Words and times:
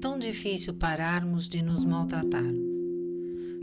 tão 0.00 0.18
difícil 0.18 0.74
pararmos 0.74 1.48
de 1.48 1.62
nos 1.62 1.84
maltratar. 1.84 2.52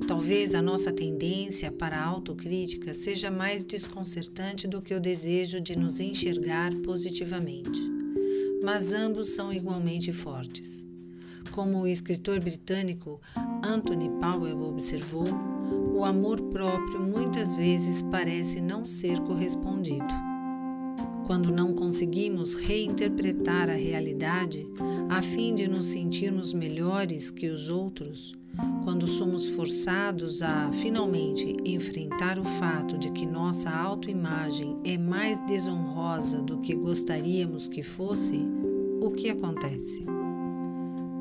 Talvez 0.07 0.55
a 0.55 0.61
nossa 0.61 0.91
tendência 0.91 1.71
para 1.71 1.97
a 1.97 2.05
autocrítica 2.05 2.93
seja 2.93 3.29
mais 3.29 3.65
desconcertante 3.65 4.67
do 4.67 4.81
que 4.81 4.93
o 4.93 4.99
desejo 4.99 5.59
de 5.59 5.77
nos 5.77 5.99
enxergar 5.99 6.73
positivamente, 6.83 7.79
mas 8.63 8.93
ambos 8.93 9.29
são 9.29 9.51
igualmente 9.51 10.11
fortes. 10.11 10.85
Como 11.51 11.81
o 11.81 11.87
escritor 11.87 12.39
britânico 12.39 13.19
Anthony 13.63 14.09
Powell 14.19 14.61
observou, 14.61 15.27
o 15.95 16.05
amor 16.05 16.41
próprio 16.49 17.01
muitas 17.01 17.55
vezes 17.55 18.01
parece 18.01 18.61
não 18.61 18.85
ser 18.85 19.19
correspondido. 19.21 20.28
Quando 21.29 21.51
não 21.51 21.75
conseguimos 21.75 22.55
reinterpretar 22.55 23.69
a 23.69 23.73
realidade 23.73 24.67
a 25.07 25.21
fim 25.21 25.53
de 25.53 25.67
nos 25.67 25.85
sentirmos 25.85 26.53
melhores 26.53 27.29
que 27.29 27.49
os 27.49 27.69
outros, 27.69 28.33
quando 28.83 29.07
somos 29.07 29.47
forçados 29.47 30.41
a 30.41 30.71
finalmente 30.71 31.55
enfrentar 31.63 32.39
o 32.39 32.43
fato 32.43 32.97
de 32.97 33.11
que 33.11 33.27
nossa 33.27 33.69
autoimagem 33.69 34.79
é 34.83 34.97
mais 34.97 35.39
desonrosa 35.41 36.41
do 36.41 36.57
que 36.61 36.73
gostaríamos 36.73 37.67
que 37.67 37.83
fosse, 37.83 38.39
o 38.99 39.11
que 39.11 39.29
acontece? 39.29 40.03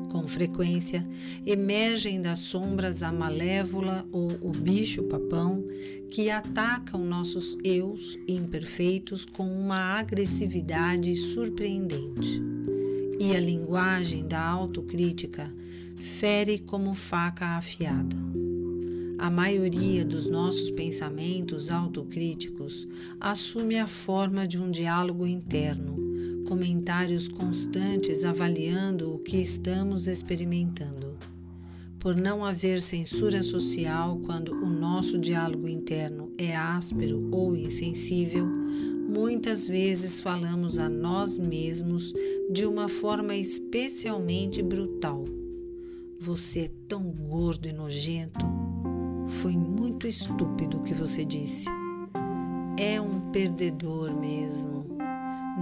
Com 0.09 0.27
frequência, 0.27 1.07
emergem 1.45 2.19
das 2.19 2.39
sombras 2.39 3.03
a 3.03 3.11
malévola 3.11 4.07
ou 4.11 4.27
o 4.41 4.49
bicho-papão 4.49 5.63
que 6.09 6.31
atacam 6.31 7.05
nossos 7.05 7.55
eus 7.63 8.17
imperfeitos 8.27 9.23
com 9.23 9.47
uma 9.47 9.99
agressividade 9.99 11.13
surpreendente. 11.15 12.41
E 13.19 13.35
a 13.35 13.39
linguagem 13.39 14.27
da 14.27 14.41
autocrítica 14.41 15.53
fere 15.95 16.57
como 16.57 16.95
faca 16.95 17.57
afiada. 17.57 18.15
A 19.19 19.29
maioria 19.29 20.05
dos 20.05 20.27
nossos 20.27 20.71
pensamentos 20.71 21.69
autocríticos 21.69 22.87
assume 23.19 23.77
a 23.77 23.85
forma 23.85 24.47
de 24.47 24.57
um 24.57 24.71
diálogo 24.71 25.27
interno, 25.27 25.98
comentários 26.49 27.29
constantes 27.29 28.25
avaliando 28.25 29.13
o 29.13 29.19
que 29.19 29.37
estamos 29.37 30.09
experimentando. 30.09 31.15
Por 31.97 32.17
não 32.17 32.43
haver 32.43 32.81
censura 32.81 33.41
social 33.41 34.19
quando 34.25 34.51
o 34.51 34.69
nosso 34.69 35.17
diálogo 35.17 35.69
interno 35.69 36.33
é 36.37 36.53
áspero 36.53 37.29
ou 37.31 37.55
insensível, 37.55 38.45
muitas 38.45 39.65
vezes 39.65 40.19
falamos 40.19 40.77
a 40.77 40.89
nós 40.89 41.37
mesmos 41.37 42.13
de 42.51 42.65
uma 42.65 42.89
forma 42.89 43.33
especialmente 43.35 44.61
brutal 44.61 45.23
você 46.21 46.65
é 46.65 46.71
tão 46.89 47.01
gordo 47.13 47.69
e 47.69 47.71
nojento. 47.71 48.45
Foi 49.27 49.55
muito 49.55 50.05
estúpido 50.05 50.77
o 50.77 50.81
que 50.81 50.93
você 50.93 51.23
disse. 51.23 51.69
É 52.77 52.99
um 52.99 53.31
perdedor 53.31 54.11
mesmo. 54.19 54.88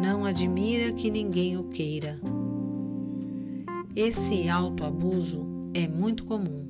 Não 0.01 0.25
admira 0.25 0.93
que 0.93 1.09
ninguém 1.09 1.57
o 1.57 1.63
queira. 1.65 2.21
Esse 3.95 4.47
autoabuso 4.47 5.47
é 5.73 5.87
muito 5.87 6.23
comum. 6.25 6.67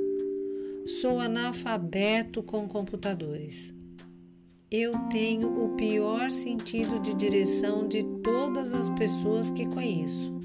Sou 0.87 1.19
analfabeto 1.19 2.41
com 2.41 2.67
computadores. 2.67 3.76
Eu 4.69 4.91
tenho 5.09 5.63
o 5.63 5.69
pior 5.77 6.29
sentido 6.29 6.99
de 6.99 7.13
direção 7.13 7.87
de 7.87 8.03
todas 8.21 8.73
as 8.73 8.89
pessoas 8.89 9.49
que 9.49 9.65
conheço. 9.65 10.35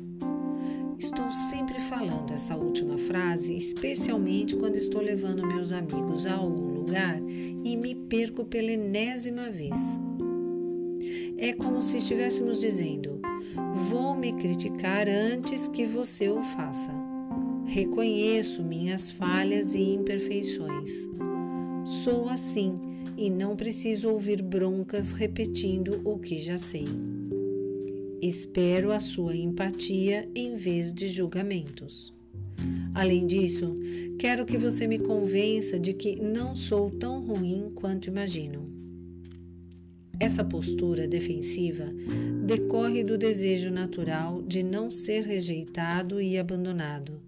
Estou 0.97 1.33
sempre 1.33 1.81
falando 1.81 2.33
essa 2.33 2.55
última 2.55 2.97
frase, 2.97 3.56
especialmente 3.56 4.55
quando 4.55 4.77
estou 4.77 5.00
levando 5.00 5.44
meus 5.44 5.72
amigos 5.72 6.25
a 6.25 6.34
algum 6.34 6.69
lugar 6.69 7.21
e 7.21 7.77
me 7.77 7.97
perco 7.97 8.44
pela 8.44 8.71
enésima 8.71 9.50
vez. 9.50 9.99
É 11.37 11.53
como 11.53 11.83
se 11.83 11.97
estivéssemos 11.97 12.60
dizendo: 12.60 13.21
Vou 13.91 14.15
me 14.15 14.34
criticar 14.34 15.09
antes 15.09 15.66
que 15.66 15.84
você 15.84 16.28
o 16.28 16.41
faça. 16.44 16.94
Reconheço 17.66 18.62
minhas 18.62 19.10
falhas 19.10 19.75
e 19.75 19.83
imperfeições. 19.83 21.09
Sou 21.84 22.28
assim 22.28 22.91
e 23.16 23.30
não 23.30 23.56
preciso 23.56 24.10
ouvir 24.10 24.42
broncas 24.42 25.12
repetindo 25.12 26.00
o 26.04 26.18
que 26.18 26.38
já 26.38 26.59
sei. 26.59 26.84
Espero 28.20 28.92
a 28.92 29.00
sua 29.00 29.36
empatia 29.36 30.28
em 30.34 30.54
vez 30.54 30.92
de 30.92 31.09
julgamentos. 31.09 32.14
Além 32.94 33.26
disso, 33.26 33.74
quero 34.18 34.44
que 34.44 34.56
você 34.56 34.86
me 34.86 34.98
convença 34.98 35.78
de 35.78 35.92
que 35.92 36.20
não 36.20 36.54
sou 36.54 36.91
tão 36.91 37.20
ruim 37.20 37.72
quanto 37.74 38.09
imagino. 38.09 38.70
Essa 40.20 40.44
postura 40.44 41.08
defensiva 41.08 41.92
decorre 42.47 43.03
do 43.03 43.18
desejo 43.18 43.70
natural 43.70 44.41
de 44.42 44.62
não 44.62 44.88
ser 44.88 45.24
rejeitado 45.24 46.20
e 46.20 46.38
abandonado, 46.38 47.20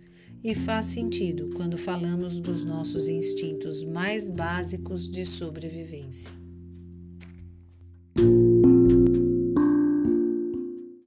e 0.44 0.54
faz 0.54 0.86
sentido 0.86 1.48
quando 1.56 1.78
falamos 1.78 2.38
dos 2.38 2.66
nossos 2.66 3.08
instintos 3.08 3.82
mais 3.82 4.28
básicos 4.28 5.08
de 5.08 5.24
sobrevivência. 5.24 6.43